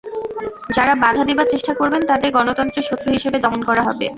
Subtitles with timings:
[0.75, 4.05] যাঁরা বাধা দেবার চেষ্টা করবেন, তাঁদের গণতন্ত্রের শত্রু হিসেবে দমন করা হবে।